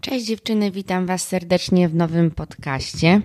Cześć 0.00 0.26
dziewczyny, 0.26 0.70
witam 0.70 1.06
Was 1.06 1.28
serdecznie 1.28 1.88
w 1.88 1.94
nowym 1.94 2.30
podcaście. 2.30 3.22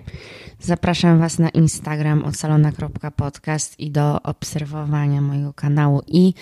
Zapraszam 0.60 1.18
Was 1.18 1.38
na 1.38 1.48
Instagram 1.48 2.24
ocalona.podcast 2.24 3.80
i 3.80 3.90
do 3.90 4.22
obserwowania 4.22 5.20
mojego 5.20 5.52
kanału 5.52 6.02
i 6.06 6.34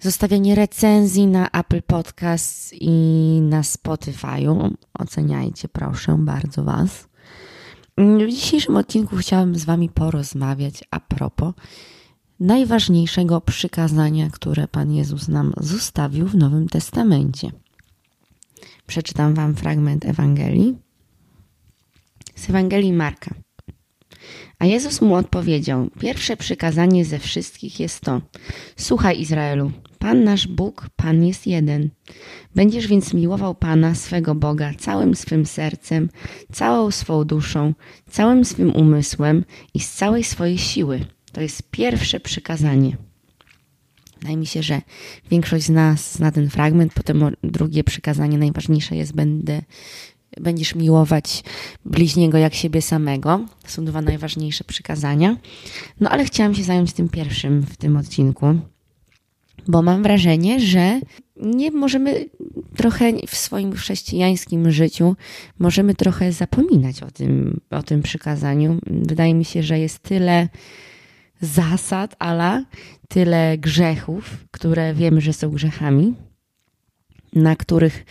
zostawianie 0.00 0.54
recenzji 0.54 1.26
na 1.26 1.48
Apple 1.50 1.82
Podcasts 1.82 2.74
i 2.80 2.90
na 3.42 3.62
Spotify'u. 3.62 4.70
Oceniajcie 4.98 5.68
proszę 5.68 6.16
bardzo 6.18 6.64
Was. 6.64 7.08
W 7.98 8.30
dzisiejszym 8.30 8.76
odcinku 8.76 9.16
chciałabym 9.16 9.58
z 9.58 9.64
Wami 9.64 9.88
porozmawiać 9.88 10.84
a 10.90 11.00
propos 11.00 11.54
najważniejszego 12.40 13.40
przykazania, 13.40 14.30
które 14.30 14.68
Pan 14.68 14.92
Jezus 14.92 15.28
nam 15.28 15.52
zostawił 15.56 16.26
w 16.26 16.34
Nowym 16.34 16.68
Testamencie. 16.68 17.52
Przeczytam 18.86 19.34
Wam 19.34 19.54
fragment 19.54 20.04
Ewangelii 20.04 20.76
z 22.34 22.50
Ewangelii 22.50 22.92
Marka. 22.92 23.34
A 24.58 24.66
Jezus 24.66 25.00
mu 25.00 25.14
odpowiedział: 25.14 25.90
Pierwsze 26.00 26.36
przykazanie 26.36 27.04
ze 27.04 27.18
wszystkich 27.18 27.80
jest 27.80 28.00
to: 28.00 28.20
Słuchaj, 28.76 29.20
Izraelu, 29.20 29.72
Pan 29.98 30.24
nasz 30.24 30.46
Bóg, 30.46 30.88
Pan 30.96 31.24
jest 31.24 31.46
jeden. 31.46 31.90
Będziesz 32.54 32.86
więc 32.86 33.14
miłował 33.14 33.54
Pana, 33.54 33.94
swego 33.94 34.34
Boga, 34.34 34.72
całym 34.78 35.14
swym 35.14 35.46
sercem, 35.46 36.08
całą 36.52 36.90
swą 36.90 37.24
duszą, 37.24 37.74
całym 38.10 38.44
swym 38.44 38.76
umysłem 38.76 39.44
i 39.74 39.80
z 39.80 39.92
całej 39.92 40.24
swojej 40.24 40.58
siły. 40.58 41.04
To 41.32 41.40
jest 41.40 41.70
pierwsze 41.70 42.20
przykazanie. 42.20 42.96
Wydaje 44.22 44.36
mi 44.36 44.46
się, 44.46 44.62
że 44.62 44.82
większość 45.30 45.64
z 45.64 45.70
nas 45.70 46.14
zna 46.14 46.32
ten 46.32 46.50
fragment. 46.50 46.94
Potem 46.94 47.36
drugie 47.44 47.84
przykazanie 47.84 48.38
najważniejsze 48.38 48.96
jest: 48.96 49.12
będę, 49.12 49.62
będziesz 50.40 50.74
miłować 50.74 51.44
bliźniego 51.84 52.38
jak 52.38 52.54
siebie 52.54 52.82
samego. 52.82 53.46
To 53.62 53.70
są 53.70 53.84
dwa 53.84 54.02
najważniejsze 54.02 54.64
przykazania. 54.64 55.36
No 56.00 56.10
ale 56.10 56.24
chciałam 56.24 56.54
się 56.54 56.62
zająć 56.62 56.92
tym 56.92 57.08
pierwszym 57.08 57.62
w 57.62 57.76
tym 57.76 57.96
odcinku, 57.96 58.46
bo 59.68 59.82
mam 59.82 60.02
wrażenie, 60.02 60.60
że 60.60 61.00
nie 61.36 61.70
możemy 61.70 62.24
trochę 62.76 63.12
w 63.26 63.36
swoim 63.36 63.72
chrześcijańskim 63.72 64.70
życiu 64.70 65.16
możemy 65.58 65.94
trochę 65.94 66.32
zapominać 66.32 67.02
o 67.02 67.10
tym, 67.10 67.60
o 67.70 67.82
tym 67.82 68.02
przykazaniu. 68.02 68.78
Wydaje 68.86 69.34
mi 69.34 69.44
się, 69.44 69.62
że 69.62 69.78
jest 69.78 69.98
tyle 69.98 70.48
zasad, 71.42 72.16
ale 72.18 72.64
tyle 73.08 73.58
grzechów, 73.58 74.44
które 74.50 74.94
wiemy, 74.94 75.20
że 75.20 75.32
są 75.32 75.50
grzechami, 75.50 76.14
na 77.32 77.56
których, 77.56 78.04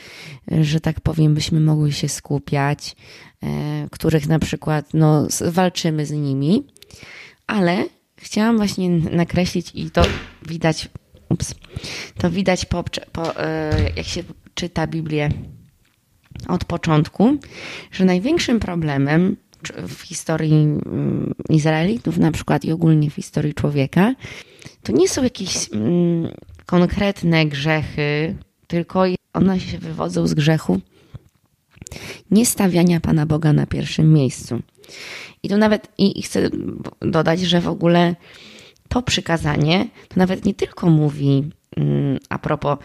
że 0.62 0.80
tak 0.80 1.02
powiem, 1.02 1.34
byśmy 1.34 1.60
mogły 1.60 1.92
się 1.92 2.10
skupiać, 2.10 2.96
e, 3.44 3.88
których 3.92 4.28
na 4.28 4.40
przykład 4.40 4.94
no, 4.94 5.28
walczymy 5.42 6.06
z 6.06 6.12
nimi, 6.12 6.68
ale 7.48 7.86
chciałam 8.18 8.58
właśnie 8.58 8.90
nakreślić 8.90 9.72
i 9.76 9.92
to 9.92 10.04
widać, 10.48 10.90
ups, 11.30 11.56
to 12.18 12.32
widać 12.32 12.66
po, 12.66 12.84
po, 13.12 13.44
e, 13.44 13.72
jak 13.96 14.06
się 14.06 14.24
czyta 14.54 14.88
Biblię 14.88 15.30
od 16.48 16.66
początku, 16.66 17.38
że 17.92 18.06
największym 18.06 18.60
problemem 18.60 19.38
w 19.88 20.02
historii 20.02 20.54
mm, 20.54 21.34
Izraelitów 21.50 22.18
na 22.18 22.32
przykład 22.32 22.66
i 22.66 22.72
ogólnie 22.72 23.10
w 23.10 23.16
historii 23.16 23.54
człowieka, 23.54 24.16
to 24.84 24.92
nie 24.92 25.10
są 25.10 25.24
jakieś 25.24 25.74
mm, 25.74 26.32
konkretne 26.66 27.46
grzechy, 27.46 28.36
tylko 28.68 29.04
one 29.34 29.60
się 29.60 29.78
wywodzą 29.78 30.28
z 30.28 30.34
grzechu 30.34 30.82
niestawiania 32.32 33.00
Pana 33.00 33.26
Boga 33.26 33.54
na 33.54 33.66
pierwszym 33.66 34.14
miejscu. 34.14 34.62
I 35.44 35.50
tu 35.50 35.58
nawet 35.58 35.88
i 35.98 36.22
chcę 36.22 36.50
dodać, 37.00 37.40
że 37.40 37.62
w 37.62 37.68
ogóle 37.68 38.16
to 38.90 39.02
przykazanie 39.02 39.88
to 40.08 40.16
nawet 40.18 40.46
nie 40.46 40.54
tylko 40.54 40.90
mówi 40.90 41.50
mm, 41.78 42.20
a 42.30 42.40
propos, 42.40 42.78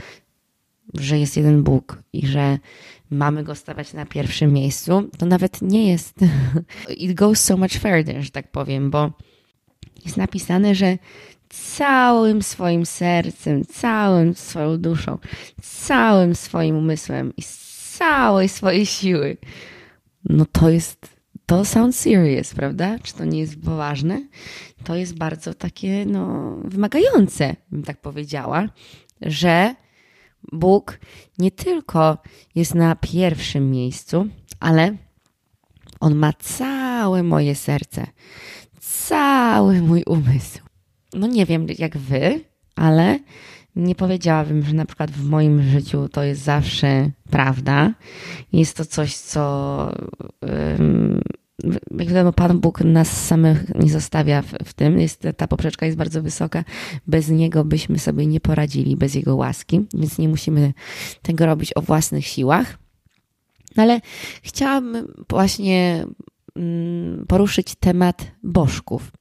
że 0.95 1.19
jest 1.19 1.37
jeden 1.37 1.63
Bóg 1.63 2.03
i 2.13 2.27
że 2.27 2.59
mamy 3.11 3.45
go 3.45 3.55
stawiać 3.55 3.93
na 3.93 4.07
pierwszym 4.07 4.53
miejscu, 4.53 5.11
to 5.19 5.27
nawet 5.27 5.63
nie 5.63 5.91
jest. 5.91 6.15
It 6.97 7.15
goes 7.15 7.41
so 7.41 7.57
much 7.57 7.73
further, 7.73 8.23
że 8.23 8.31
tak 8.31 8.51
powiem, 8.51 8.91
bo 8.91 9.13
jest 10.05 10.17
napisane, 10.17 10.75
że 10.75 10.99
całym 11.49 12.43
swoim 12.43 12.87
sercem, 12.87 13.65
całym 13.65 14.35
swoją 14.35 14.79
duszą, 14.79 15.19
całym 15.63 16.35
swoim 16.35 16.77
umysłem 16.77 17.33
i 17.37 17.43
z 17.43 17.67
całej 17.97 18.49
swojej 18.49 18.87
siły. 18.87 19.37
No 20.25 20.47
to 20.53 20.71
jest, 20.71 21.17
to 21.47 21.65
sounds 21.65 22.01
serious, 22.01 22.55
prawda? 22.55 22.99
Czy 22.99 23.15
to 23.15 23.25
nie 23.25 23.41
jest 23.41 23.63
poważne? 23.65 24.23
To 24.85 24.95
jest 24.95 25.19
bardzo 25.19 25.55
takie, 25.55 26.07
no, 26.07 26.57
wymagające, 26.65 27.57
bym 27.71 27.83
tak 27.83 28.01
powiedziała, 28.01 28.69
że 29.23 29.75
Bóg 30.53 30.99
nie 31.39 31.51
tylko 31.51 32.19
jest 32.55 32.75
na 32.75 32.97
pierwszym 32.97 33.71
miejscu, 33.71 34.27
ale 34.61 34.97
On 36.01 36.15
ma 36.15 36.33
całe 36.33 37.23
moje 37.23 37.55
serce, 37.55 38.07
cały 38.81 39.81
mój 39.83 40.03
umysł. 40.07 40.59
No 41.15 41.27
nie 41.27 41.47
wiem 41.47 41.67
jak 41.79 41.99
wy, 41.99 42.41
ale 42.77 43.19
nie 43.77 43.95
powiedziałabym, 43.95 44.63
że 44.63 44.75
na 44.75 44.85
przykład 44.85 45.11
w 45.11 45.25
moim 45.25 45.63
życiu 45.63 46.09
to 46.09 46.23
jest 46.23 46.43
zawsze 46.43 47.11
prawda. 47.31 47.95
Jest 48.53 48.77
to 48.77 48.85
coś, 48.85 49.17
co 49.17 49.93
jak 51.99 52.09
wiadomo, 52.09 52.33
Pan 52.33 52.61
Bóg 52.61 52.81
nas 52.81 53.27
samych 53.27 53.75
nie 53.75 53.91
zostawia 53.91 54.43
w, 54.43 54.53
w, 54.65 54.75
tym. 54.75 55.01
Jest, 55.01 55.23
ta 55.37 55.49
poprzeczka 55.49 55.87
jest 55.87 55.99
bardzo 55.99 56.23
wysoka. 56.23 56.65
Bez 57.07 57.29
Niego 57.29 57.65
byśmy 57.65 57.99
sobie 57.99 58.27
nie 58.27 58.41
poradzili, 58.41 58.97
bez 58.97 59.15
Jego 59.15 59.37
łaski, 59.37 59.81
więc 59.95 60.19
nie 60.19 60.29
musimy 60.29 60.73
tego 61.23 61.47
robić 61.47 61.73
o 61.77 61.83
własnych 61.83 62.27
siłach. 62.27 62.79
No 63.77 63.83
ale 63.83 64.01
chciałabym 64.43 65.13
właśnie 65.31 66.07
mm, 66.57 67.25
poruszyć 67.29 67.75
temat 67.75 68.33
bożków, 68.43 69.13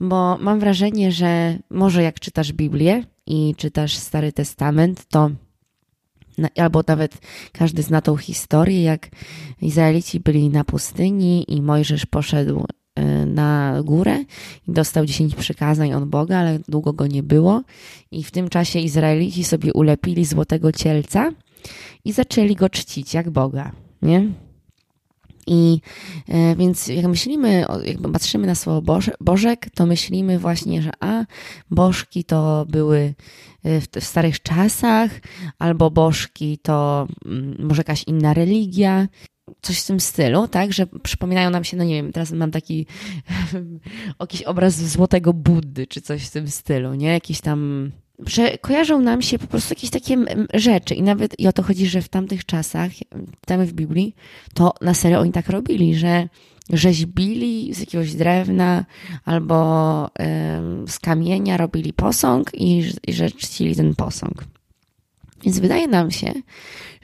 bo 0.00 0.38
mam 0.40 0.60
wrażenie, 0.60 1.12
że 1.12 1.58
może 1.70 2.02
jak 2.02 2.20
czytasz 2.20 2.52
Biblię 2.52 3.04
i 3.26 3.54
czytasz 3.56 3.96
Stary 3.96 4.32
Testament, 4.32 5.04
to 5.08 5.30
albo 6.56 6.82
nawet 6.86 7.18
każdy 7.52 7.82
zna 7.82 8.00
tą 8.00 8.16
historię, 8.16 8.82
jak 8.82 9.08
Izraelici 9.62 10.20
byli 10.20 10.48
na 10.48 10.64
pustyni 10.64 11.44
i 11.48 11.62
Mojżesz 11.62 12.06
poszedł 12.06 12.64
e, 12.94 13.26
na 13.26 13.80
górę 13.84 14.24
i 14.68 14.72
dostał 14.72 15.06
dziesięć 15.06 15.34
przykazań 15.34 15.92
od 15.92 16.04
Boga, 16.04 16.38
ale 16.38 16.58
długo 16.68 16.92
go 16.92 17.06
nie 17.06 17.22
było. 17.22 17.62
I 18.10 18.24
w 18.24 18.30
tym 18.30 18.48
czasie 18.48 18.78
Izraelici 18.78 19.44
sobie 19.44 19.72
ulepili 19.72 20.24
złotego 20.24 20.72
cielca 20.72 21.32
i 22.04 22.12
zaczęli 22.12 22.56
go 22.56 22.68
czcić 22.68 23.14
jak 23.14 23.30
Boga, 23.30 23.72
nie? 24.02 24.28
I 25.50 25.80
e, 26.28 26.56
więc 26.56 26.88
jak 26.88 27.06
myślimy, 27.06 27.64
jak 27.84 28.12
patrzymy 28.12 28.46
na 28.46 28.54
słowo 28.54 28.82
Boże, 28.82 29.12
Bożek, 29.20 29.70
to 29.74 29.86
myślimy 29.86 30.38
właśnie, 30.38 30.82
że 30.82 30.90
a, 31.00 31.24
bożki 31.70 32.24
to 32.24 32.66
były 32.68 33.14
e, 33.64 33.80
w, 33.80 33.86
w 33.86 34.04
starych 34.04 34.42
czasach, 34.42 35.10
albo 35.58 35.90
bożki 35.90 36.58
to 36.58 37.06
mm, 37.26 37.56
może 37.58 37.80
jakaś 37.80 38.04
inna 38.04 38.34
religia, 38.34 39.08
coś 39.62 39.80
w 39.80 39.86
tym 39.86 40.00
stylu, 40.00 40.48
tak, 40.48 40.72
że 40.72 40.86
przypominają 40.86 41.50
nam 41.50 41.64
się, 41.64 41.76
no 41.76 41.84
nie 41.84 41.94
wiem, 41.94 42.12
teraz 42.12 42.32
mam 42.32 42.50
taki 42.50 42.86
jakiś 44.20 44.42
obraz 44.42 44.74
złotego 44.74 45.32
Buddy, 45.32 45.86
czy 45.86 46.00
coś 46.00 46.26
w 46.26 46.30
tym 46.30 46.48
stylu, 46.48 46.94
nie, 46.94 47.08
jakiś 47.08 47.40
tam 47.40 47.90
że 48.26 48.58
kojarzą 48.58 49.00
nam 49.00 49.22
się 49.22 49.38
po 49.38 49.46
prostu 49.46 49.72
jakieś 49.72 49.90
takie 49.90 50.16
rzeczy 50.54 50.94
i 50.94 51.02
nawet 51.02 51.40
i 51.40 51.46
o 51.46 51.52
to 51.52 51.62
chodzi, 51.62 51.86
że 51.86 52.02
w 52.02 52.08
tamtych 52.08 52.44
czasach, 52.44 52.90
tam 53.46 53.66
w 53.66 53.72
Biblii, 53.72 54.14
to 54.54 54.74
na 54.80 54.94
serio 54.94 55.20
oni 55.20 55.32
tak 55.32 55.48
robili, 55.48 55.94
że 55.94 56.28
rzeźbili 56.72 57.74
z 57.74 57.80
jakiegoś 57.80 58.14
drewna 58.14 58.84
albo 59.24 60.10
z 60.86 60.98
kamienia 60.98 61.56
robili 61.56 61.92
posąg 61.92 62.50
i, 62.54 62.84
i 63.06 63.12
że 63.12 63.30
czcili 63.30 63.76
ten 63.76 63.94
posąg. 63.94 64.44
Więc 65.44 65.58
wydaje 65.58 65.88
nam 65.88 66.10
się, 66.10 66.32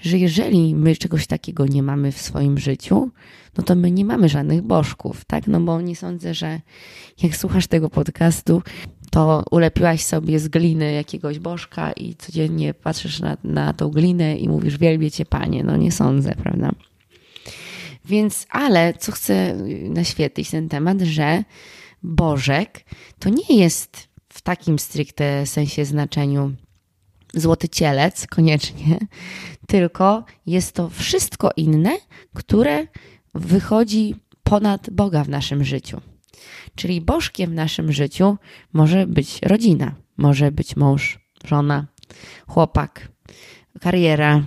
że 0.03 0.19
jeżeli 0.19 0.75
my 0.75 0.97
czegoś 0.97 1.27
takiego 1.27 1.67
nie 1.67 1.83
mamy 1.83 2.13
w 2.13 2.21
swoim 2.21 2.59
życiu, 2.59 3.11
no 3.59 3.65
to 3.65 3.75
my 3.75 3.91
nie 3.91 4.05
mamy 4.05 4.29
żadnych 4.29 4.63
bożków, 4.63 5.25
tak? 5.25 5.47
No 5.47 5.61
bo 5.61 5.81
nie 5.81 5.97
sądzę, 5.97 6.35
że 6.35 6.61
jak 7.23 7.37
słuchasz 7.37 7.67
tego 7.67 7.91
podcastu, 7.91 8.63
to 9.11 9.45
ulepiłaś 9.51 10.05
sobie 10.05 10.39
z 10.39 10.49
gliny 10.49 10.93
jakiegoś 10.93 11.39
bożka 11.39 11.93
i 11.93 12.15
codziennie 12.15 12.75
patrzysz 12.75 13.21
na, 13.21 13.37
na 13.45 13.73
tą 13.73 13.89
glinę 13.89 14.37
i 14.37 14.49
mówisz 14.49 14.79
wielbię 14.79 15.11
cię 15.11 15.25
panie. 15.25 15.65
No 15.65 15.77
nie 15.77 15.93
sądzę, 15.93 16.35
prawda? 16.43 16.71
Więc, 18.05 18.47
ale 18.51 18.95
co 18.95 19.13
chcę 19.13 19.57
naświetlić 19.91 20.51
ten 20.51 20.69
temat, 20.69 21.01
że 21.01 21.45
bożek 22.03 22.85
to 23.19 23.29
nie 23.29 23.61
jest 23.61 24.09
w 24.29 24.43
takim 24.43 24.79
stricte 24.79 25.47
sensie 25.47 25.85
znaczeniu 25.85 26.53
złoty 27.35 27.69
cielec 27.69 28.27
koniecznie, 28.27 28.99
tylko 29.67 30.25
jest 30.47 30.73
to 30.73 30.89
wszystko 30.89 31.51
inne, 31.57 31.91
które 32.35 32.87
wychodzi 33.35 34.15
ponad 34.43 34.91
Boga 34.91 35.25
w 35.25 35.29
naszym 35.29 35.65
życiu. 35.65 36.01
Czyli 36.75 37.01
bożkiem 37.01 37.51
w 37.51 37.55
naszym 37.55 37.93
życiu 37.93 38.37
może 38.73 39.07
być 39.07 39.39
rodzina, 39.43 39.95
może 40.17 40.53
być 40.53 40.77
mąż, 40.77 41.19
żona, 41.45 41.87
chłopak, 42.47 43.09
kariera, 43.81 44.45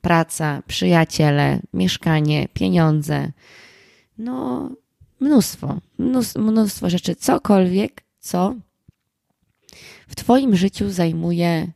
praca, 0.00 0.62
przyjaciele, 0.66 1.60
mieszkanie, 1.72 2.48
pieniądze. 2.48 3.32
No, 4.18 4.70
mnóstwo, 5.20 5.78
mnóstwo, 6.38 6.90
rzeczy, 6.90 7.16
cokolwiek, 7.16 8.02
co 8.20 8.54
w 10.08 10.14
Twoim 10.14 10.56
życiu 10.56 10.90
zajmuje 10.90 11.72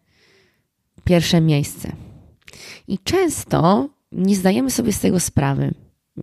pierwsze 1.04 1.40
miejsce. 1.40 1.92
I 2.88 2.98
często 2.98 3.88
nie 4.12 4.36
zdajemy 4.36 4.70
sobie 4.70 4.92
z 4.92 5.00
tego 5.00 5.20
sprawy. 5.20 5.74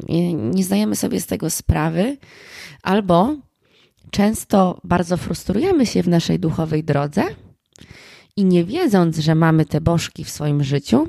Nie, 0.10 0.64
zdajemy 0.64 0.96
sobie 0.96 1.22
z 1.22 1.26
tego 1.26 1.50
sprawy, 1.50 2.18
albo 2.84 3.36
często 4.12 4.82
bardzo 4.84 5.18
frustrujemy 5.18 5.86
się 5.86 6.04
w 6.04 6.08
naszej 6.08 6.40
duchowej 6.40 6.84
drodze 6.84 7.24
i 8.36 8.46
nie 8.46 8.64
wiedząc, 8.64 9.18
że 9.18 9.36
mamy 9.36 9.66
te 9.66 9.82
bożki 9.82 10.24
w 10.24 10.30
swoim 10.30 10.64
życiu, 10.64 11.08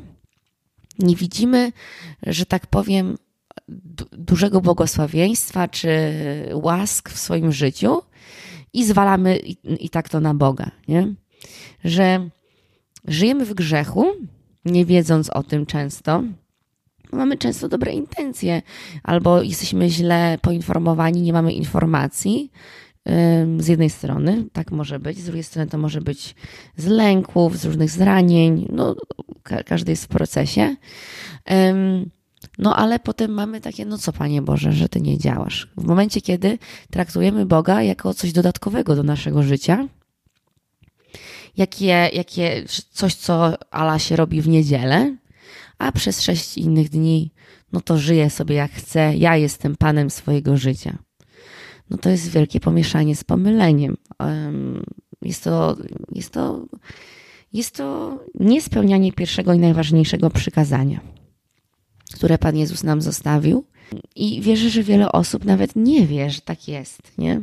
nie 0.98 1.16
widzimy, 1.16 1.72
że 2.22 2.46
tak 2.46 2.66
powiem, 2.66 3.18
dużego 4.12 4.60
błogosławieństwa 4.60 5.68
czy 5.68 5.90
łask 6.52 7.10
w 7.10 7.18
swoim 7.18 7.52
życiu 7.52 8.02
i 8.72 8.84
zwalamy 8.84 9.36
i, 9.36 9.84
i 9.84 9.90
tak 9.90 10.08
to 10.08 10.20
na 10.20 10.34
Boga, 10.34 10.70
nie? 10.88 11.14
Że 11.84 12.28
żyjemy 13.04 13.44
w 13.44 13.54
grzechu, 13.54 14.06
nie 14.64 14.84
wiedząc 14.84 15.30
o 15.30 15.42
tym 15.42 15.66
często, 15.66 16.22
mamy 17.14 17.36
często 17.36 17.68
dobre 17.68 17.92
intencje, 17.92 18.62
albo 19.02 19.42
jesteśmy 19.42 19.90
źle 19.90 20.38
poinformowani, 20.42 21.22
nie 21.22 21.32
mamy 21.32 21.52
informacji. 21.52 22.50
Z 23.58 23.68
jednej 23.68 23.90
strony, 23.90 24.44
tak 24.52 24.70
może 24.70 24.98
być, 24.98 25.18
z 25.18 25.24
drugiej 25.24 25.42
strony 25.42 25.70
to 25.70 25.78
może 25.78 26.00
być 26.00 26.34
z 26.76 26.86
lęków, 26.86 27.58
z 27.58 27.64
różnych 27.64 27.90
zranień, 27.90 28.68
no 28.72 28.96
każdy 29.66 29.92
jest 29.92 30.04
w 30.04 30.08
procesie. 30.08 30.76
No 32.58 32.76
ale 32.76 32.98
potem 32.98 33.30
mamy 33.30 33.60
takie, 33.60 33.84
no 33.84 33.98
co 33.98 34.12
Panie 34.12 34.42
Boże, 34.42 34.72
że 34.72 34.88
Ty 34.88 35.00
nie 35.00 35.18
działasz. 35.18 35.68
W 35.76 35.84
momencie, 35.84 36.20
kiedy 36.20 36.58
traktujemy 36.90 37.46
Boga 37.46 37.82
jako 37.82 38.14
coś 38.14 38.32
dodatkowego 38.32 38.96
do 38.96 39.02
naszego 39.02 39.42
życia, 39.42 39.88
jakie, 41.56 42.10
jakie 42.12 42.64
coś, 42.90 43.14
co 43.14 43.52
Ala 43.70 43.98
się 43.98 44.16
robi 44.16 44.42
w 44.42 44.48
niedzielę, 44.48 45.16
a 45.78 45.92
przez 45.92 46.22
sześć 46.22 46.58
innych 46.58 46.88
dni, 46.88 47.32
no 47.72 47.80
to 47.80 47.98
żyję 47.98 48.30
sobie 48.30 48.54
jak 48.54 48.72
chcę, 48.72 49.16
ja 49.16 49.36
jestem 49.36 49.76
Panem 49.76 50.10
swojego 50.10 50.56
życia. 50.56 50.98
No 51.90 51.98
to 51.98 52.10
jest 52.10 52.30
wielkie 52.30 52.60
pomieszanie 52.60 53.16
z 53.16 53.24
pomyleniem. 53.24 53.96
Jest 55.22 55.44
to, 55.44 55.76
jest 56.12 56.30
to, 56.30 56.66
jest 57.52 57.76
to 57.76 58.18
niespełnianie 58.34 59.12
pierwszego 59.12 59.52
i 59.52 59.58
najważniejszego 59.58 60.30
przykazania 60.30 61.14
które 62.14 62.38
Pan 62.38 62.56
Jezus 62.56 62.84
nam 62.84 63.02
zostawił. 63.02 63.64
I 64.16 64.40
wierzę, 64.40 64.70
że 64.70 64.82
wiele 64.82 65.12
osób 65.12 65.44
nawet 65.44 65.76
nie 65.76 66.06
wie, 66.06 66.30
że 66.30 66.40
tak 66.40 66.68
jest, 66.68 67.12
nie? 67.18 67.40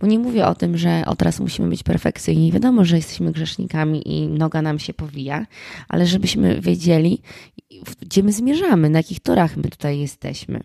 Bo 0.00 0.06
nie 0.06 0.18
mówię 0.18 0.46
o 0.46 0.54
tym, 0.54 0.78
że 0.78 1.02
o 1.06 1.16
teraz 1.16 1.40
musimy 1.40 1.68
być 1.68 1.82
perfekcyjni. 1.82 2.52
Wiadomo, 2.52 2.84
że 2.84 2.96
jesteśmy 2.96 3.32
grzesznikami 3.32 4.08
i 4.08 4.28
noga 4.28 4.62
nam 4.62 4.78
się 4.78 4.94
powija, 4.94 5.46
ale 5.88 6.06
żebyśmy 6.06 6.60
wiedzieli, 6.60 7.22
gdzie 8.00 8.22
my 8.22 8.32
zmierzamy, 8.32 8.90
na 8.90 8.98
jakich 8.98 9.20
torach 9.20 9.56
my 9.56 9.62
tutaj 9.62 9.98
jesteśmy. 9.98 10.60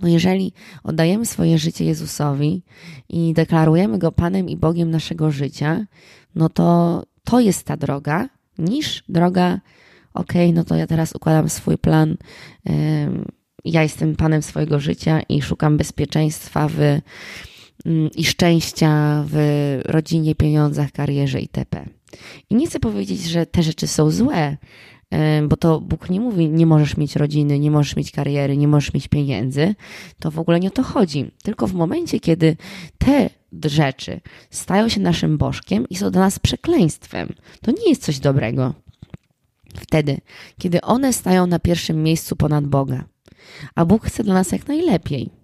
Bo 0.00 0.06
jeżeli 0.06 0.52
oddajemy 0.84 1.26
swoje 1.26 1.58
życie 1.58 1.84
Jezusowi 1.84 2.62
i 3.08 3.32
deklarujemy 3.34 3.98
Go 3.98 4.12
Panem 4.12 4.48
i 4.48 4.56
Bogiem 4.56 4.90
naszego 4.90 5.30
życia, 5.30 5.86
no 6.34 6.48
to 6.48 7.02
to 7.24 7.40
jest 7.40 7.66
ta 7.66 7.76
droga, 7.76 8.28
niż 8.58 9.04
droga 9.08 9.60
ok, 10.14 10.32
no 10.52 10.64
to 10.64 10.76
ja 10.76 10.86
teraz 10.86 11.14
układam 11.14 11.48
swój 11.48 11.78
plan. 11.78 12.16
Ja 13.64 13.82
jestem 13.82 14.16
panem 14.16 14.42
swojego 14.42 14.80
życia 14.80 15.20
i 15.28 15.42
szukam 15.42 15.76
bezpieczeństwa 15.76 16.68
w, 16.68 16.80
mm, 16.80 18.10
i 18.16 18.24
szczęścia 18.24 19.24
w 19.26 19.36
rodzinie, 19.84 20.34
pieniądzach, 20.34 20.92
karierze 20.92 21.40
itp. 21.40 21.86
I 22.50 22.54
nie 22.54 22.66
chcę 22.66 22.80
powiedzieć, 22.80 23.22
że 23.24 23.46
te 23.46 23.62
rzeczy 23.62 23.86
są 23.86 24.10
złe, 24.10 24.56
bo 25.48 25.56
to 25.56 25.80
Bóg 25.80 26.10
nie 26.10 26.20
mówi, 26.20 26.48
nie 26.48 26.66
możesz 26.66 26.96
mieć 26.96 27.16
rodziny, 27.16 27.58
nie 27.58 27.70
możesz 27.70 27.96
mieć 27.96 28.10
kariery, 28.10 28.56
nie 28.56 28.68
możesz 28.68 28.94
mieć 28.94 29.08
pieniędzy. 29.08 29.74
To 30.18 30.30
w 30.30 30.38
ogóle 30.38 30.60
nie 30.60 30.68
o 30.68 30.70
to 30.70 30.82
chodzi. 30.82 31.30
Tylko 31.42 31.66
w 31.66 31.74
momencie, 31.74 32.20
kiedy 32.20 32.56
te 32.98 33.30
rzeczy 33.64 34.20
stają 34.50 34.88
się 34.88 35.00
naszym 35.00 35.38
bożkiem 35.38 35.88
i 35.88 35.96
są 35.96 36.10
dla 36.10 36.20
nas 36.20 36.38
przekleństwem, 36.38 37.34
to 37.62 37.70
nie 37.70 37.88
jest 37.88 38.02
coś 38.02 38.18
dobrego. 38.18 38.74
Wtedy, 39.74 40.20
kiedy 40.58 40.80
one 40.80 41.12
stają 41.12 41.46
na 41.46 41.58
pierwszym 41.58 42.02
miejscu 42.02 42.36
ponad 42.36 42.66
Boga. 42.66 43.04
A 43.74 43.84
Bóg 43.84 44.06
chce 44.06 44.24
dla 44.24 44.34
nas 44.34 44.52
jak 44.52 44.68
najlepiej. 44.68 45.42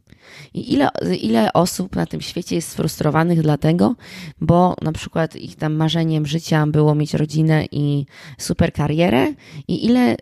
I 0.54 0.72
ile, 0.72 0.88
ile 1.20 1.52
osób 1.52 1.96
na 1.96 2.06
tym 2.06 2.20
świecie 2.20 2.56
jest 2.56 2.68
sfrustrowanych 2.68 3.42
dlatego, 3.42 3.94
bo 4.40 4.74
na 4.82 4.92
przykład 4.92 5.36
ich 5.36 5.56
tam 5.56 5.74
marzeniem 5.74 6.26
życia 6.26 6.66
było 6.66 6.94
mieć 6.94 7.14
rodzinę 7.14 7.64
i 7.72 8.06
super 8.38 8.72
karierę, 8.72 9.34
i 9.68 9.86
ile 9.86 10.16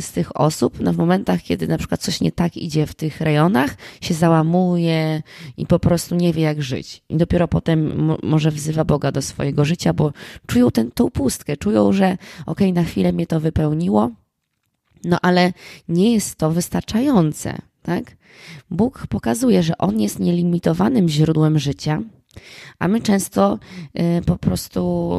z 0.00 0.12
tych 0.12 0.40
osób 0.40 0.80
no 0.80 0.92
w 0.92 0.96
momentach, 0.96 1.42
kiedy 1.42 1.68
na 1.68 1.78
przykład 1.78 2.00
coś 2.00 2.20
nie 2.20 2.32
tak 2.32 2.56
idzie 2.56 2.86
w 2.86 2.94
tych 2.94 3.20
rejonach, 3.20 3.76
się 4.00 4.14
załamuje 4.14 5.22
i 5.56 5.66
po 5.66 5.78
prostu 5.78 6.14
nie 6.14 6.32
wie, 6.32 6.42
jak 6.42 6.62
żyć. 6.62 7.02
I 7.08 7.16
dopiero 7.16 7.48
potem 7.48 8.10
może 8.22 8.50
wzywa 8.50 8.84
Boga 8.84 9.12
do 9.12 9.22
swojego 9.22 9.64
życia, 9.64 9.92
bo 9.92 10.12
czują 10.46 10.70
tę 10.70 10.84
tą 10.94 11.10
pustkę, 11.10 11.56
czują, 11.56 11.92
że 11.92 12.12
okej, 12.46 12.70
okay, 12.70 12.72
na 12.72 12.88
chwilę 12.88 13.12
mnie 13.12 13.26
to 13.26 13.40
wypełniło, 13.40 14.10
no 15.04 15.18
ale 15.22 15.52
nie 15.88 16.12
jest 16.12 16.36
to 16.36 16.50
wystarczające 16.50 17.58
tak? 17.88 18.16
Bóg 18.70 19.06
pokazuje, 19.06 19.62
że 19.62 19.78
On 19.78 20.00
jest 20.00 20.18
nielimitowanym 20.18 21.08
źródłem 21.08 21.58
życia, 21.58 22.02
a 22.78 22.88
my 22.88 23.00
często 23.00 23.58
y, 24.18 24.22
po 24.26 24.36
prostu 24.36 25.12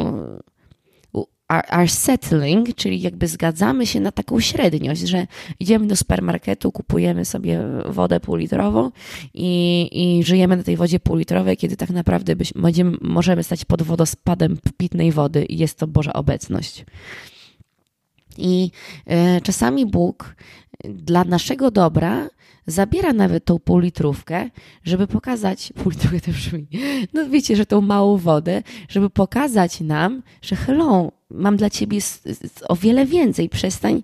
are, 1.47 1.87
settling, 1.87 2.75
czyli 2.75 3.01
jakby 3.01 3.27
zgadzamy 3.27 3.85
się 3.85 3.99
na 3.99 4.11
taką 4.11 4.39
średniość, 4.39 5.01
że 5.01 5.27
idziemy 5.59 5.87
do 5.87 5.95
supermarketu, 5.95 6.71
kupujemy 6.71 7.25
sobie 7.25 7.59
wodę 7.85 8.19
półlitrową 8.19 8.91
i, 9.33 9.89
i 9.91 10.23
żyjemy 10.23 10.57
na 10.57 10.63
tej 10.63 10.77
wodzie 10.77 10.99
półlitrowej, 10.99 11.57
kiedy 11.57 11.77
tak 11.77 11.89
naprawdę 11.89 12.35
byś, 12.35 12.53
będziemy, 12.53 12.97
możemy 13.01 13.43
stać 13.43 13.65
pod 13.65 13.81
wodospadem 13.81 14.57
pitnej 14.77 15.11
wody 15.11 15.45
i 15.45 15.57
jest 15.57 15.77
to 15.77 15.87
Boża 15.87 16.13
obecność. 16.13 16.85
I 18.39 18.71
y, 19.37 19.41
czasami 19.41 19.85
Bóg 19.85 20.35
dla 20.83 21.23
naszego 21.23 21.71
dobra 21.71 22.29
zabiera 22.67 23.13
nawet 23.13 23.45
tą 23.45 23.59
półlitrówkę, 23.59 24.49
żeby 24.83 25.07
pokazać, 25.07 25.73
półlitrówkę 25.83 26.19
to 26.19 26.31
brzmi, 26.31 26.67
no 27.13 27.29
wiecie, 27.29 27.55
że 27.55 27.65
tą 27.65 27.81
małą 27.81 28.17
wodę, 28.17 28.63
żeby 28.89 29.09
pokazać 29.09 29.81
nam, 29.81 30.23
że 30.41 30.55
hello, 30.55 31.11
mam 31.29 31.57
dla 31.57 31.69
ciebie 31.69 31.99
o 32.67 32.75
wiele 32.75 33.05
więcej, 33.05 33.49
przestań 33.49 34.03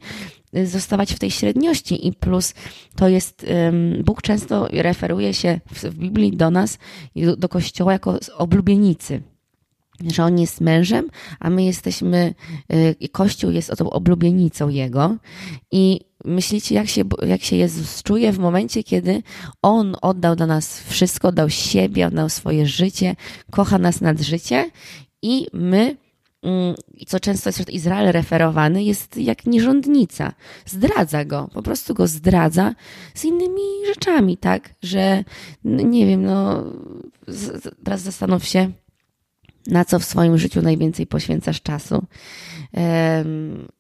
y, 0.58 0.68
zostawać 0.68 1.14
w 1.14 1.20
tej 1.20 1.32
średniości. 1.32 2.08
I 2.08 2.14
plus 2.14 2.54
to 2.96 3.08
jest, 3.08 3.46
Bóg 4.04 4.22
często 4.22 4.68
referuje 4.72 5.34
się 5.34 5.60
w 5.72 5.96
Biblii 5.96 6.38
do 6.38 6.52
nas, 6.52 6.78
do 7.38 7.50
Kościoła 7.50 7.94
jako 7.94 8.20
oblubienicy 8.38 9.22
że 10.12 10.24
on 10.24 10.40
jest 10.40 10.62
mężem, 10.62 11.08
a 11.40 11.50
my 11.50 11.64
jesteśmy, 11.64 12.34
y, 13.02 13.10
Kościół 13.12 13.52
jest 13.52 13.70
oto 13.70 13.90
oblubienicą 13.90 14.70
Jego 14.70 15.16
i 15.72 16.00
myślicie, 16.26 16.76
jak 16.76 16.88
się, 16.88 17.04
jak 17.28 17.44
się 17.44 17.56
Jezus 17.56 18.04
czuje 18.04 18.32
w 18.32 18.40
momencie, 18.40 18.84
kiedy 18.84 19.24
On 19.62 19.96
oddał 20.02 20.36
dla 20.36 20.46
nas 20.46 20.84
wszystko, 20.84 21.32
dał 21.32 21.50
siebie, 21.50 22.08
oddał 22.08 22.30
swoje 22.30 22.66
życie, 22.66 23.16
kocha 23.52 23.78
nas 23.78 24.02
nad 24.02 24.22
życie 24.22 24.72
i 25.22 25.48
my 25.54 25.98
mm, 26.44 26.76
co 27.08 27.20
często 27.20 27.50
jest 27.50 27.70
Izrael 27.70 28.12
referowany, 28.12 28.84
jest 28.84 29.18
jak 29.18 29.46
nierządnica. 29.46 30.34
Zdradza 30.66 31.26
go, 31.26 31.50
po 31.54 31.62
prostu 31.62 31.94
go 31.94 32.08
zdradza 32.08 32.76
z 33.14 33.26
innymi 33.26 33.62
rzeczami, 33.88 34.38
tak? 34.38 34.70
Że 34.84 35.24
nie 35.64 36.06
wiem, 36.06 36.24
no 36.24 36.64
teraz 37.84 38.02
zastanów 38.02 38.46
się, 38.46 38.72
na 39.68 39.86
co 39.86 40.00
w 40.00 40.06
swoim 40.06 40.38
życiu 40.38 40.62
najwięcej 40.62 41.08
poświęcasz 41.08 41.62
czasu 41.62 42.06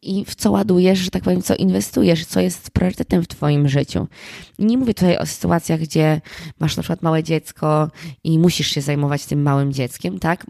i 0.02 0.26
w 0.26 0.36
co 0.36 0.52
ładujesz, 0.52 1.00
że 1.00 1.10
tak 1.10 1.24
powiem, 1.24 1.42
co 1.42 1.56
inwestujesz, 1.56 2.26
co 2.26 2.40
jest 2.40 2.72
priorytetem 2.72 3.24
w 3.24 3.28
Twoim 3.28 3.68
życiu. 3.68 4.08
Nie 4.60 4.78
mówię 4.78 4.94
tutaj 4.94 5.18
o 5.18 5.26
sytuacjach, 5.26 5.80
gdzie 5.80 6.22
masz 6.60 6.78
na 6.78 6.84
przykład 6.84 7.02
małe 7.02 7.24
dziecko 7.24 7.90
i 8.24 8.40
musisz 8.40 8.68
się 8.68 8.82
zajmować 8.82 9.26
tym 9.26 9.42
małym 9.42 9.74
dzieckiem, 9.74 10.20
tak? 10.20 10.46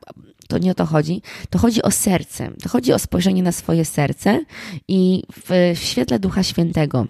to 0.47 0.57
nie 0.57 0.71
o 0.71 0.75
to 0.75 0.85
chodzi. 0.85 1.21
To 1.49 1.59
chodzi 1.59 1.81
o 1.81 1.91
serce. 1.91 2.51
To 2.63 2.69
chodzi 2.69 2.93
o 2.93 2.99
spojrzenie 2.99 3.43
na 3.43 3.51
swoje 3.51 3.85
serce 3.85 4.45
i 4.87 5.23
w, 5.31 5.73
w 5.75 5.83
świetle 5.83 6.19
Ducha 6.19 6.43
Świętego. 6.43 7.07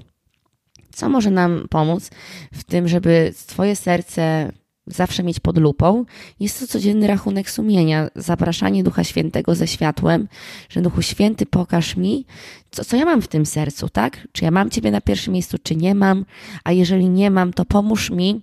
Co 0.94 1.10
może 1.10 1.32
nam 1.32 1.67
pomóc 1.70 2.10
w 2.53 2.63
tym, 2.63 2.88
żeby 2.88 3.34
Twoje 3.48 3.75
serce 3.75 4.51
zawsze 4.87 5.23
mieć 5.23 5.39
pod 5.39 5.57
lupą, 5.57 6.05
jest 6.39 6.59
to 6.59 6.67
codzienny 6.67 7.07
rachunek 7.07 7.49
sumienia, 7.49 8.09
zapraszanie 8.15 8.83
Ducha 8.83 9.03
Świętego 9.03 9.55
ze 9.55 9.67
światłem, 9.67 10.27
że 10.69 10.81
Duchu 10.81 11.01
Święty 11.01 11.45
pokaż 11.45 11.97
mi, 11.97 12.25
co, 12.71 12.85
co 12.85 12.97
ja 12.97 13.05
mam 13.05 13.21
w 13.21 13.27
tym 13.27 13.45
sercu, 13.45 13.89
tak? 13.89 14.27
Czy 14.31 14.45
ja 14.45 14.51
mam 14.51 14.69
Ciebie 14.69 14.91
na 14.91 15.01
pierwszym 15.01 15.33
miejscu, 15.33 15.57
czy 15.63 15.75
nie 15.75 15.95
mam, 15.95 16.25
a 16.63 16.71
jeżeli 16.71 17.09
nie 17.09 17.31
mam, 17.31 17.53
to 17.53 17.65
pomóż 17.65 18.09
mi, 18.09 18.41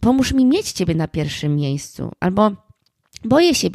pomóż 0.00 0.32
mi 0.32 0.46
mieć 0.46 0.72
Ciebie 0.72 0.94
na 0.94 1.08
pierwszym 1.08 1.56
miejscu, 1.56 2.10
albo 2.20 2.50
Boję 3.24 3.54
się 3.54 3.68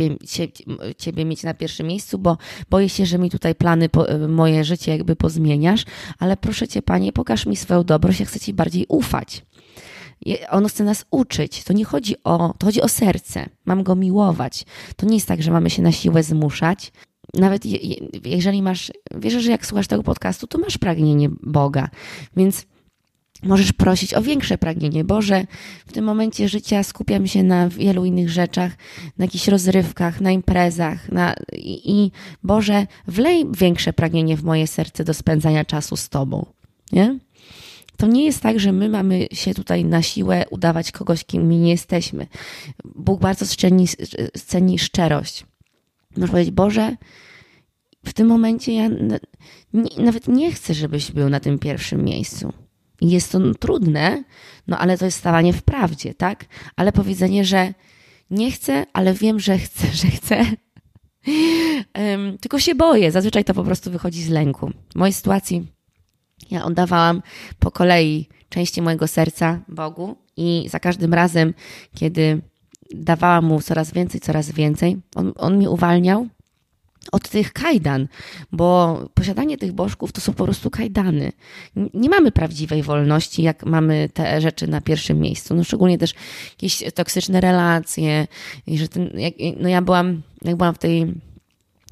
Ciebie 0.98 1.26
mieć 1.26 1.44
na 1.44 1.54
pierwszym 1.54 1.88
miejscu, 1.88 2.20
bo 2.20 2.38
boję 2.70 2.90
się, 2.90 3.06
że 3.06 3.18
mi 3.18 3.30
tutaj 3.30 3.56
plany, 3.56 3.90
moje 4.28 4.64
życie 4.64 4.92
jakby 4.92 5.16
pozmieniasz, 5.16 5.86
ale 6.20 6.38
proszę 6.38 6.68
Cię, 6.68 6.82
Panie, 6.82 7.14
pokaż 7.14 7.46
mi 7.46 7.56
swoją 7.56 7.84
dobrość, 7.84 8.20
ja 8.20 8.26
chcę 8.26 8.40
Ci 8.40 8.54
bardziej 8.54 8.86
ufać. 8.88 9.46
Ono 10.50 10.68
chce 10.68 10.84
nas 10.84 11.06
uczyć. 11.12 11.64
To 11.64 11.74
nie 11.74 11.86
chodzi 11.86 12.16
o, 12.24 12.54
to 12.58 12.66
chodzi 12.66 12.82
o 12.82 12.88
serce. 12.88 13.50
Mam 13.66 13.84
go 13.84 13.96
miłować. 13.96 14.66
To 14.96 15.06
nie 15.06 15.16
jest 15.16 15.28
tak, 15.28 15.42
że 15.42 15.52
mamy 15.52 15.70
się 15.70 15.82
na 15.82 15.92
siłę 15.92 16.24
zmuszać. 16.24 16.92
Nawet 17.34 17.66
je, 17.66 17.78
jeżeli 18.26 18.62
masz, 18.62 18.92
wierzę, 19.16 19.42
że 19.42 19.52
jak 19.52 19.66
słuchasz 19.66 19.88
tego 19.88 20.04
podcastu, 20.04 20.48
to 20.48 20.58
masz 20.58 20.78
pragnienie 20.78 21.30
Boga. 21.44 21.90
Więc 22.38 22.66
możesz 23.44 23.74
prosić 23.74 24.14
o 24.14 24.22
większe 24.22 24.58
pragnienie. 24.58 25.04
Boże, 25.04 25.46
w 25.88 25.92
tym 25.92 26.06
momencie 26.06 26.50
życia 26.50 26.84
skupiam 26.84 27.28
się 27.28 27.44
na 27.44 27.70
wielu 27.70 28.06
innych 28.06 28.30
rzeczach, 28.30 28.72
na 29.18 29.26
jakichś 29.26 29.48
rozrywkach, 29.48 30.22
na 30.22 30.32
imprezach, 30.32 31.12
na, 31.12 31.36
i, 31.54 31.92
i 31.92 32.12
Boże, 32.44 32.88
wlej 33.08 33.46
większe 33.58 33.94
pragnienie 33.94 34.38
w 34.38 34.44
moje 34.44 34.68
serce 34.68 35.04
do 35.04 35.14
spędzania 35.14 35.66
czasu 35.66 35.96
z 35.96 36.10
Tobą. 36.10 36.46
Nie? 36.92 37.20
To 37.98 38.08
nie 38.08 38.26
jest 38.26 38.42
tak, 38.42 38.60
że 38.60 38.72
my 38.72 38.90
mamy 38.90 39.28
się 39.34 39.54
tutaj 39.54 39.86
na 39.86 40.02
siłę 40.02 40.46
udawać 40.50 40.92
kogoś, 40.92 41.26
kim 41.26 41.48
my 41.48 41.58
nie 41.58 41.72
jesteśmy. 41.72 42.28
Bóg 42.86 43.22
bardzo 43.22 43.46
ceni, 43.46 43.88
ceni 44.46 44.80
szczerość. 44.80 45.46
Można 46.12 46.28
powiedzieć, 46.28 46.54
Boże, 46.54 46.96
w 48.06 48.14
tym 48.14 48.28
momencie 48.28 48.74
ja 48.74 48.90
nawet 49.98 50.28
nie 50.28 50.52
chcę, 50.52 50.74
żebyś 50.74 51.12
był 51.12 51.30
na 51.30 51.40
tym 51.40 51.60
pierwszym 51.60 52.04
miejscu. 52.04 52.54
Jest 53.02 53.32
to 53.32 53.54
trudne, 53.54 54.24
no 54.68 54.80
ale 54.80 54.98
to 54.98 55.06
jest 55.06 55.18
stawanie 55.18 55.54
w 55.54 55.64
prawdzie, 55.64 56.14
tak? 56.14 56.46
Ale 56.76 56.92
powiedzenie, 56.92 57.46
że 57.46 57.74
nie 58.30 58.52
chcę, 58.52 58.86
ale 58.94 59.14
wiem, 59.14 59.40
że 59.40 59.58
chcę, 59.58 59.88
że 60.02 60.08
chcę. 60.08 60.46
Tylko 62.42 62.60
się 62.60 62.76
boję. 62.76 63.12
Zazwyczaj 63.12 63.44
to 63.44 63.54
po 63.54 63.64
prostu 63.64 63.92
wychodzi 63.92 64.24
z 64.24 64.30
lęku. 64.30 64.72
W 64.90 64.96
mojej 64.96 65.14
sytuacji 65.14 65.77
ja 66.52 66.66
oddawałam 66.66 67.22
po 67.60 67.72
kolei 67.72 68.30
części 68.50 68.82
mojego 68.82 69.08
serca 69.08 69.60
Bogu 69.68 70.16
i 70.38 70.66
za 70.70 70.80
każdym 70.80 71.14
razem, 71.14 71.54
kiedy 71.96 72.42
dawałam 72.96 73.46
mu 73.46 73.62
coraz 73.62 73.94
więcej, 73.94 74.22
coraz 74.22 74.52
więcej, 74.52 74.98
on, 75.16 75.34
on 75.36 75.58
mnie 75.58 75.70
uwalniał 75.70 76.28
od 77.12 77.30
tych 77.30 77.54
kajdan, 77.54 78.08
bo 78.52 79.00
posiadanie 79.14 79.58
tych 79.58 79.72
bożków 79.74 80.12
to 80.12 80.22
są 80.22 80.34
po 80.34 80.44
prostu 80.44 80.70
kajdany. 80.70 81.32
Nie 81.94 82.10
mamy 82.10 82.32
prawdziwej 82.32 82.84
wolności, 82.84 83.44
jak 83.44 83.66
mamy 83.66 84.10
te 84.14 84.42
rzeczy 84.42 84.68
na 84.68 84.82
pierwszym 84.82 85.20
miejscu. 85.20 85.56
No 85.56 85.64
szczególnie 85.64 85.98
też 85.98 86.14
jakieś 86.52 86.84
toksyczne 86.94 87.42
relacje, 87.42 88.28
i 88.68 88.78
że 88.78 88.88
ten, 88.88 89.10
jak, 89.20 89.34
no 89.60 89.70
ja 89.70 89.82
byłam, 89.82 90.22
jak 90.42 90.56
byłam 90.56 90.74
w 90.74 90.78
tej 90.78 91.14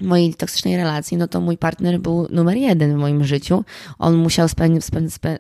mojej 0.02 0.34
toksycznej 0.34 0.78
relacji, 0.78 1.18
no 1.18 1.28
to 1.28 1.42
mój 1.42 1.58
partner 1.58 2.00
był 2.00 2.28
numer 2.30 2.58
jeden 2.58 2.94
w 2.94 2.98
moim 2.98 3.24
życiu. 3.24 3.64
On 4.00 4.16
musiał 4.16 4.48
spełniać, 4.48 4.84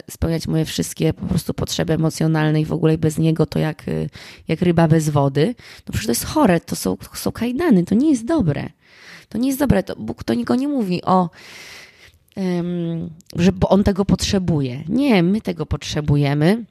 spełniać 0.09 0.47
moje 0.47 0.65
wszystkie 0.65 1.13
po 1.13 1.25
prostu 1.25 1.53
potrzeby 1.53 1.93
emocjonalne 1.93 2.61
i 2.61 2.65
w 2.65 2.73
ogóle 2.73 2.97
bez 2.97 3.17
niego 3.17 3.45
to 3.45 3.59
jak, 3.59 3.83
jak 4.47 4.61
ryba 4.61 4.87
bez 4.87 5.09
wody. 5.09 5.55
No 5.87 5.91
przecież 5.91 6.05
to 6.05 6.11
jest 6.11 6.25
chore, 6.25 6.59
to 6.59 6.75
są, 6.75 6.97
to 6.97 7.15
są 7.15 7.31
kajdany, 7.31 7.83
to 7.83 7.95
nie 7.95 8.09
jest 8.09 8.25
dobre. 8.25 8.69
To 9.29 9.37
nie 9.37 9.47
jest 9.47 9.59
dobre. 9.59 9.83
To 9.83 9.95
Bóg 9.95 10.23
to 10.23 10.33
nikogo 10.33 10.59
nie 10.59 10.67
mówi 10.67 11.01
o 11.03 11.29
um, 12.35 13.09
że 13.35 13.51
bo 13.51 13.69
on 13.69 13.83
tego 13.83 14.05
potrzebuje. 14.05 14.83
Nie, 14.89 15.23
my 15.23 15.41
tego 15.41 15.65
potrzebujemy. 15.65 16.65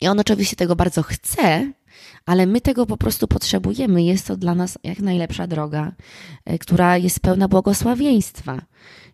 I 0.00 0.08
on 0.08 0.20
oczywiście 0.20 0.56
tego 0.56 0.76
bardzo 0.76 1.02
chce, 1.02 1.72
ale 2.26 2.46
my 2.46 2.60
tego 2.60 2.86
po 2.86 2.96
prostu 2.96 3.28
potrzebujemy. 3.28 4.02
Jest 4.02 4.26
to 4.26 4.36
dla 4.36 4.54
nas 4.54 4.78
jak 4.84 4.98
najlepsza 4.98 5.46
droga, 5.46 5.92
e, 6.44 6.58
która 6.58 6.98
jest 6.98 7.20
pełna 7.20 7.48
błogosławieństwa. 7.48 8.62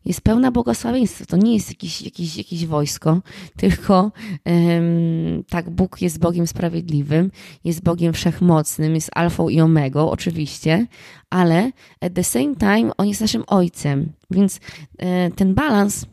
Jest 0.04 0.20
pełna 0.20 0.50
błogosławieństwa. 0.50 1.24
To 1.24 1.36
nie 1.36 1.54
jest 1.54 1.68
jakieś, 1.68 2.02
jakieś, 2.02 2.36
jakieś 2.36 2.66
wojsko, 2.66 3.20
tylko 3.60 4.12
um, 4.46 5.44
tak, 5.48 5.70
Bóg 5.70 6.02
jest 6.02 6.18
Bogiem 6.18 6.46
sprawiedliwym, 6.46 7.30
jest 7.64 7.82
Bogiem 7.82 8.12
wszechmocnym, 8.12 8.94
jest 8.94 9.10
alfą 9.14 9.48
i 9.48 9.60
omegą, 9.60 10.10
oczywiście, 10.10 10.86
ale 11.30 11.72
at 12.00 12.14
the 12.14 12.24
same 12.24 12.56
time 12.56 12.96
on 12.96 13.06
jest 13.06 13.20
naszym 13.20 13.44
ojcem. 13.46 14.12
Więc 14.30 14.60
e, 14.98 15.30
ten 15.30 15.54
balans 15.54 16.06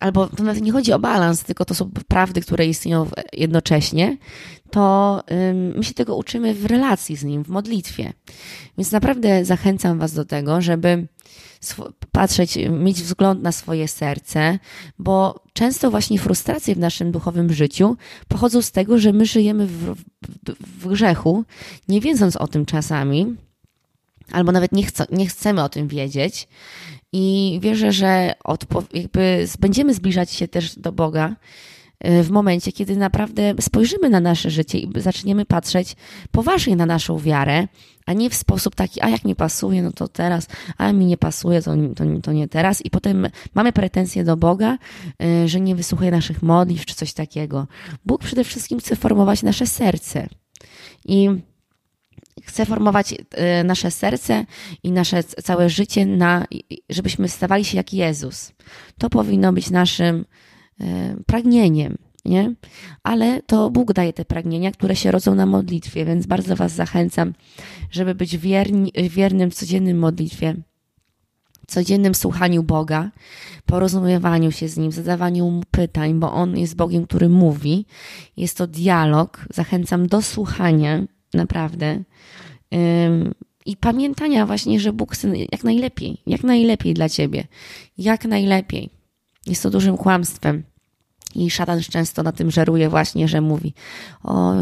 albo 0.00 0.26
to 0.26 0.42
nawet 0.42 0.62
nie 0.62 0.72
chodzi 0.72 0.92
o 0.92 0.98
balans, 0.98 1.44
tylko 1.44 1.64
to 1.64 1.74
są 1.74 1.90
prawdy, 2.08 2.40
które 2.40 2.66
istnieją 2.66 3.06
jednocześnie, 3.32 4.16
to 4.70 5.22
my 5.74 5.84
się 5.84 5.94
tego 5.94 6.16
uczymy 6.16 6.54
w 6.54 6.66
relacji 6.66 7.16
z 7.16 7.24
Nim, 7.24 7.44
w 7.44 7.48
modlitwie. 7.48 8.12
Więc 8.78 8.92
naprawdę 8.92 9.44
zachęcam 9.44 9.98
Was 9.98 10.12
do 10.12 10.24
tego, 10.24 10.60
żeby 10.60 11.06
patrzeć, 12.12 12.58
mieć 12.70 13.02
wzgląd 13.02 13.42
na 13.42 13.52
swoje 13.52 13.88
serce, 13.88 14.58
bo 14.98 15.44
często 15.52 15.90
właśnie 15.90 16.18
frustracje 16.18 16.74
w 16.74 16.78
naszym 16.78 17.12
duchowym 17.12 17.52
życiu 17.52 17.96
pochodzą 18.28 18.62
z 18.62 18.72
tego, 18.72 18.98
że 18.98 19.12
my 19.12 19.26
żyjemy 19.26 19.66
w, 19.66 19.94
w, 19.94 19.96
w 20.60 20.88
grzechu, 20.88 21.44
nie 21.88 22.00
wiedząc 22.00 22.36
o 22.36 22.46
tym 22.46 22.66
czasami, 22.66 23.36
albo 24.32 24.52
nawet 24.52 24.72
nie, 24.72 24.82
chce, 24.82 25.06
nie 25.10 25.26
chcemy 25.26 25.62
o 25.62 25.68
tym 25.68 25.88
wiedzieć. 25.88 26.48
I 27.12 27.58
wierzę, 27.62 27.92
że 27.92 28.34
jakby 28.92 29.46
będziemy 29.60 29.94
zbliżać 29.94 30.30
się 30.30 30.48
też 30.48 30.78
do 30.78 30.92
Boga 30.92 31.36
y, 32.06 32.22
w 32.22 32.30
momencie, 32.30 32.72
kiedy 32.72 32.96
naprawdę 32.96 33.54
spojrzymy 33.60 34.10
na 34.10 34.20
nasze 34.20 34.50
życie 34.50 34.78
i 34.78 34.90
zaczniemy 34.96 35.44
patrzeć 35.44 35.96
poważnie 36.30 36.76
na 36.76 36.86
naszą 36.86 37.18
wiarę, 37.18 37.68
a 38.06 38.12
nie 38.12 38.30
w 38.30 38.34
sposób 38.34 38.74
taki, 38.74 39.00
a 39.00 39.08
jak 39.08 39.24
mi 39.24 39.34
pasuje, 39.34 39.82
no 39.82 39.92
to 39.92 40.08
teraz, 40.08 40.46
a 40.78 40.92
mi 40.92 41.06
nie 41.06 41.16
pasuje, 41.16 41.62
to, 41.62 41.74
to, 41.96 42.04
to 42.22 42.32
nie 42.32 42.48
teraz. 42.48 42.84
I 42.84 42.90
potem 42.90 43.28
mamy 43.54 43.72
pretensje 43.72 44.24
do 44.24 44.36
Boga, 44.36 44.78
y, 45.44 45.48
że 45.48 45.60
nie 45.60 45.74
wysłuchuje 45.74 46.10
naszych 46.10 46.42
modlitw 46.42 46.86
czy 46.86 46.94
coś 46.94 47.12
takiego. 47.12 47.66
Bóg 48.06 48.22
przede 48.22 48.44
wszystkim 48.44 48.78
chce 48.78 48.96
formować 48.96 49.42
nasze 49.42 49.66
serce. 49.66 50.28
I 51.04 51.28
chce 52.42 52.66
formować 52.66 53.14
e, 53.30 53.64
nasze 53.64 53.90
serce 53.90 54.46
i 54.82 54.92
nasze 54.92 55.24
całe 55.24 55.70
życie, 55.70 56.06
na, 56.06 56.46
żebyśmy 56.88 57.28
stawali 57.28 57.64
się 57.64 57.76
jak 57.76 57.94
Jezus. 57.94 58.52
To 58.98 59.10
powinno 59.10 59.52
być 59.52 59.70
naszym 59.70 60.24
e, 60.80 61.16
pragnieniem. 61.26 61.98
Nie? 62.24 62.54
Ale 63.02 63.42
to 63.42 63.70
Bóg 63.70 63.92
daje 63.92 64.12
te 64.12 64.24
pragnienia, 64.24 64.72
które 64.72 64.96
się 64.96 65.10
rodzą 65.10 65.34
na 65.34 65.46
modlitwie, 65.46 66.04
więc 66.04 66.26
bardzo 66.26 66.56
Was 66.56 66.72
zachęcam, 66.72 67.34
żeby 67.90 68.14
być 68.14 68.36
wierni, 68.36 68.92
wiernym 69.10 69.50
w 69.50 69.54
codziennym 69.54 69.98
modlitwie, 69.98 70.54
codziennym 71.70 72.14
słuchaniu 72.14 72.62
Boga, 72.62 73.10
porozumiewaniu 73.66 74.52
się 74.52 74.68
z 74.68 74.76
Nim, 74.76 74.92
zadawaniu 74.92 75.50
Mu 75.50 75.62
pytań, 75.70 76.14
bo 76.14 76.32
On 76.32 76.58
jest 76.58 76.76
Bogiem, 76.76 77.06
który 77.06 77.28
mówi. 77.28 77.86
Jest 78.36 78.56
to 78.56 78.66
dialog. 78.66 79.46
Zachęcam 79.54 80.06
do 80.06 80.22
słuchania, 80.22 81.02
naprawdę. 81.34 82.02
I 83.66 83.76
pamiętania 83.76 84.46
właśnie, 84.46 84.80
że 84.80 84.92
Bóg 84.92 85.12
chce 85.12 85.32
jak 85.52 85.64
najlepiej, 85.64 86.22
jak 86.26 86.42
najlepiej 86.42 86.94
dla 86.94 87.08
ciebie, 87.08 87.44
jak 87.98 88.24
najlepiej. 88.24 88.90
Jest 89.46 89.62
to 89.62 89.70
dużym 89.70 89.96
kłamstwem. 89.96 90.62
I 91.34 91.50
szatan 91.50 91.80
często 91.80 92.22
na 92.22 92.32
tym 92.32 92.50
żeruje 92.50 92.88
właśnie, 92.88 93.28
że 93.28 93.40
mówi, 93.40 93.74
o, 94.24 94.54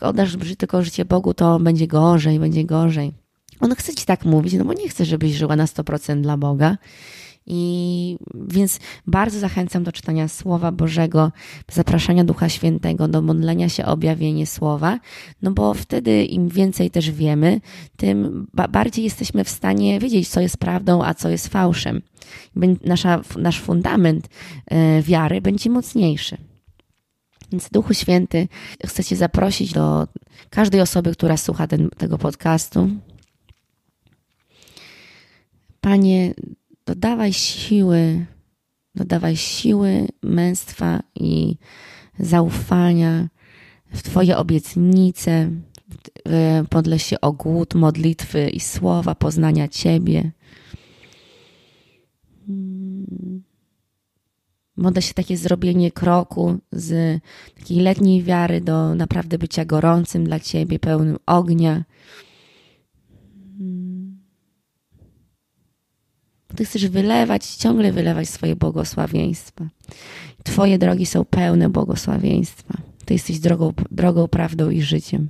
oddasz 0.00 0.36
tylko 0.58 0.82
życie 0.82 1.04
Bogu, 1.04 1.34
to 1.34 1.58
będzie 1.58 1.86
gorzej, 1.86 2.38
będzie 2.38 2.64
gorzej. 2.64 3.12
On 3.60 3.74
chce 3.74 3.94
ci 3.94 4.06
tak 4.06 4.24
mówić, 4.24 4.54
no 4.54 4.64
bo 4.64 4.72
nie 4.72 4.88
chce, 4.88 5.04
żebyś 5.04 5.32
żyła 5.32 5.56
na 5.56 5.64
100% 5.64 6.20
dla 6.20 6.36
Boga. 6.36 6.78
I 7.46 8.16
więc 8.34 8.80
bardzo 9.06 9.38
zachęcam 9.38 9.84
do 9.84 9.92
czytania 9.92 10.28
Słowa 10.28 10.72
Bożego, 10.72 11.32
zapraszania 11.72 12.24
Ducha 12.24 12.48
Świętego, 12.48 13.08
do 13.08 13.22
modlenia 13.22 13.68
się 13.68 13.84
objawienie 13.84 14.46
Słowa, 14.46 14.98
no 15.42 15.50
bo 15.50 15.74
wtedy 15.74 16.24
im 16.24 16.48
więcej 16.48 16.90
też 16.90 17.10
wiemy, 17.10 17.60
tym 17.96 18.46
bardziej 18.68 19.04
jesteśmy 19.04 19.44
w 19.44 19.48
stanie 19.48 20.00
wiedzieć, 20.00 20.28
co 20.28 20.40
jest 20.40 20.58
prawdą, 20.58 21.04
a 21.04 21.14
co 21.14 21.28
jest 21.28 21.48
fałszem. 21.48 22.02
Nasza, 22.84 23.20
nasz 23.38 23.60
fundament 23.60 24.28
e, 24.66 25.02
wiary 25.02 25.40
będzie 25.40 25.70
mocniejszy. 25.70 26.36
Więc 27.52 27.68
Duchu 27.70 27.94
Święty, 27.94 28.48
chcę 28.86 29.04
Cię 29.04 29.16
zaprosić 29.16 29.72
do 29.72 30.06
każdej 30.50 30.80
osoby, 30.80 31.12
która 31.12 31.36
słucha 31.36 31.66
ten, 31.66 31.88
tego 31.90 32.18
podcastu, 32.18 32.88
Panie, 35.86 36.34
dodawaj 36.86 37.32
siły, 37.32 38.26
dodawaj 38.94 39.36
siły, 39.36 40.06
męstwa 40.22 41.00
i 41.14 41.56
zaufania 42.18 43.28
w 43.92 44.02
Twoje 44.02 44.36
obietnice, 44.36 45.50
podle 46.70 46.98
się 46.98 47.20
o 47.20 47.32
głód, 47.32 47.74
modlitwy 47.74 48.48
i 48.48 48.60
słowa 48.60 49.14
poznania 49.14 49.68
Ciebie. 49.68 50.32
Modlę 54.76 55.02
się 55.02 55.14
takie 55.14 55.36
zrobienie 55.36 55.92
kroku 55.92 56.58
z 56.72 57.20
takiej 57.58 57.80
letniej 57.80 58.22
wiary 58.22 58.60
do 58.60 58.94
naprawdę 58.94 59.38
bycia 59.38 59.64
gorącym 59.64 60.24
dla 60.24 60.40
Ciebie, 60.40 60.78
pełnym 60.78 61.16
ognia. 61.26 61.84
Ty 66.56 66.64
chcesz 66.64 66.88
wylewać, 66.88 67.46
ciągle 67.46 67.92
wylewać 67.92 68.28
swoje 68.28 68.56
błogosławieństwa. 68.56 69.68
Twoje 70.44 70.78
drogi 70.78 71.06
są 71.06 71.24
pełne 71.24 71.68
błogosławieństwa. 71.68 72.74
Ty 73.04 73.14
jesteś 73.14 73.38
drogą, 73.38 73.72
drogą, 73.90 74.28
prawdą 74.28 74.70
i 74.70 74.82
życiem. 74.82 75.28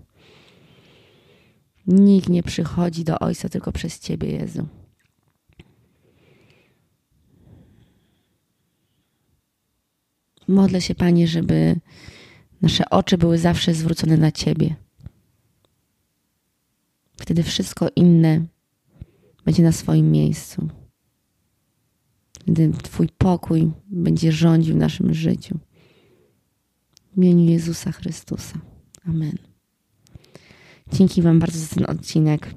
Nikt 1.86 2.28
nie 2.28 2.42
przychodzi 2.42 3.04
do 3.04 3.18
Ojca 3.18 3.48
tylko 3.48 3.72
przez 3.72 4.00
Ciebie, 4.00 4.30
Jezu. 4.30 4.66
Modlę 10.48 10.80
się, 10.80 10.94
Panie, 10.94 11.28
żeby 11.28 11.76
nasze 12.62 12.90
oczy 12.90 13.18
były 13.18 13.38
zawsze 13.38 13.74
zwrócone 13.74 14.16
na 14.16 14.32
Ciebie. 14.32 14.76
Wtedy 17.16 17.42
wszystko 17.42 17.88
inne 17.96 18.46
będzie 19.44 19.62
na 19.62 19.72
swoim 19.72 20.10
miejscu. 20.10 20.68
Wtedy 22.46 22.72
Twój 22.82 23.08
pokój 23.18 23.70
będzie 23.88 24.32
rządził 24.32 24.76
naszym 24.76 25.14
życiu. 25.14 25.58
W 27.12 27.16
imieniu 27.16 27.50
Jezusa 27.50 27.92
Chrystusa. 27.92 28.58
Amen. 29.08 29.38
Dzięki 30.92 31.22
Wam 31.22 31.38
bardzo 31.38 31.58
za 31.58 31.74
ten 31.74 31.84
odcinek. 31.88 32.54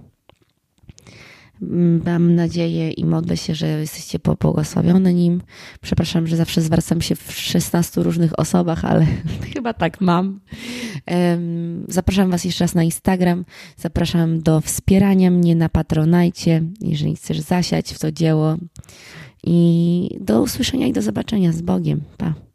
Mm, 1.61 2.01
mam 2.05 2.35
nadzieję 2.35 2.91
i 2.91 3.05
modlę 3.05 3.37
się, 3.37 3.55
że 3.55 3.67
jesteście 3.67 4.19
pobłogosławione 4.19 5.13
nim. 5.13 5.41
Przepraszam, 5.81 6.27
że 6.27 6.35
zawsze 6.35 6.61
zwracam 6.61 7.01
się 7.01 7.15
w 7.15 7.31
16 7.31 8.03
różnych 8.03 8.39
osobach, 8.39 8.85
ale 8.85 9.05
chyba 9.53 9.73
tak 9.73 10.01
mam. 10.01 10.39
Zapraszam 11.87 12.31
Was 12.31 12.45
jeszcze 12.45 12.63
raz 12.63 12.75
na 12.75 12.83
Instagram. 12.83 13.45
Zapraszam 13.77 14.41
do 14.41 14.61
wspierania 14.61 15.31
mnie 15.31 15.55
na 15.55 15.69
Patronajcie, 15.69 16.63
jeżeli 16.81 17.15
chcesz 17.15 17.39
zasiać 17.39 17.93
w 17.93 17.99
to 17.99 18.11
dzieło. 18.11 18.57
I 19.43 20.17
do 20.19 20.41
usłyszenia 20.41 20.87
i 20.87 20.93
do 20.93 21.01
zobaczenia 21.01 21.51
z 21.51 21.61
Bogiem. 21.61 22.01
Pa. 22.17 22.48